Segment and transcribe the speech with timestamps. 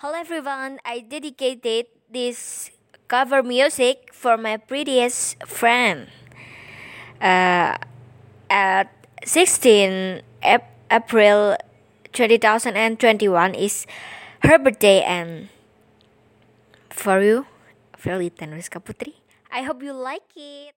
[0.00, 2.70] Hello everyone, I dedicated this
[3.06, 6.08] cover music for my prettiest friend.
[7.20, 7.76] Uh,
[8.48, 8.88] at
[9.28, 11.54] 16 Ap- April
[12.16, 13.84] 2021 is
[14.40, 15.52] her birthday and
[16.88, 17.44] for you,
[17.92, 19.20] Felita Nuriska Putri.
[19.52, 20.72] I hope you like it.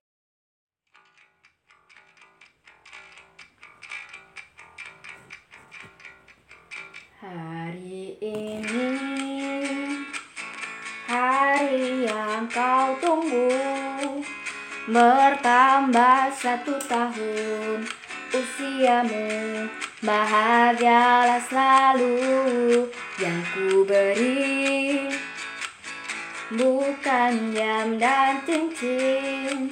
[7.24, 8.63] Hari ini
[14.84, 17.88] Bertambah satu tahun
[18.36, 19.64] Usiamu
[20.04, 22.92] Bahagialah selalu.
[23.16, 25.08] Yang ku beri
[26.52, 29.72] Bukan jam dan cincin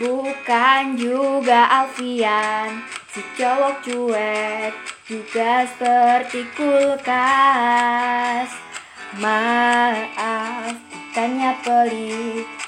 [0.00, 2.80] Bukan juga alfian.
[3.12, 4.72] Si cowok cuek
[5.04, 8.48] juga seperti kulkas.
[9.18, 10.78] Maaf
[11.10, 12.59] bukannya pelit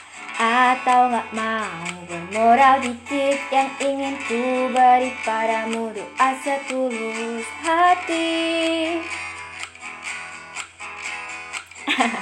[0.82, 8.98] Atau gak mau bermoral dikit Yang ingin ku beri padamu doa setulus hati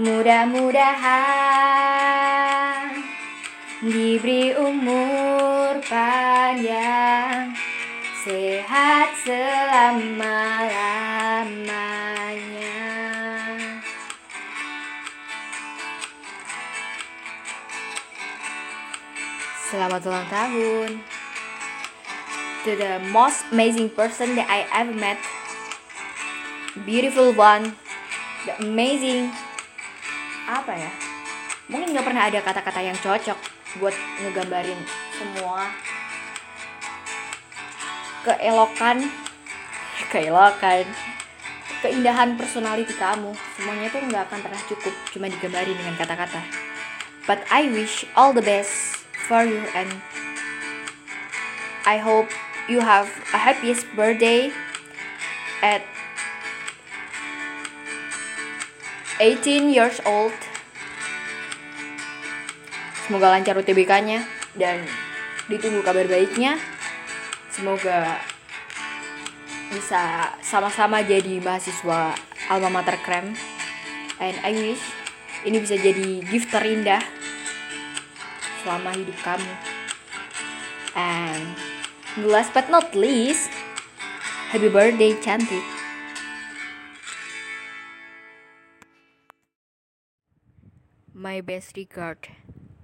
[0.00, 1.04] Mudah-mudahan
[3.84, 7.52] diberi umur panjang
[8.24, 10.89] sehat selama-lamanya.
[19.70, 20.98] Selamat ulang tahun.
[22.66, 25.22] To the most amazing person that I ever met.
[26.82, 27.78] Beautiful one,
[28.50, 29.30] the amazing
[30.50, 30.90] apa ya?
[31.70, 33.38] Mungkin nggak pernah ada kata-kata yang cocok
[33.78, 34.82] buat ngegambarin
[35.14, 35.70] semua
[38.26, 39.06] keelokan
[40.10, 40.82] keelokan
[41.78, 43.30] keindahan personality kamu.
[43.54, 46.42] Semuanya tuh nggak akan pernah cukup cuma digambarin dengan kata-kata.
[47.30, 48.99] But I wish all the best
[49.30, 49.86] for you and
[51.86, 52.26] I hope
[52.66, 54.50] you have a happiest birthday
[55.62, 55.86] at
[59.22, 60.34] 18 years old.
[63.06, 64.26] Semoga lancar UTBK-nya
[64.58, 64.82] dan
[65.46, 66.58] ditunggu kabar baiknya.
[67.54, 68.18] Semoga
[69.70, 72.18] bisa sama-sama jadi mahasiswa
[72.50, 73.38] alma mater krem.
[74.18, 74.82] And I wish
[75.46, 77.19] ini bisa jadi gift terindah
[78.60, 79.52] selama hidup kamu.
[80.94, 81.56] And
[82.26, 83.50] last but not least
[84.50, 85.64] happy birthday cantik.
[91.14, 92.32] My best regard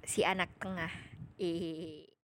[0.04, 0.92] si anak tengah.
[1.36, 2.15] Eh